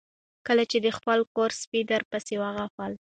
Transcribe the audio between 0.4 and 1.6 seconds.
کله چې د خپل کور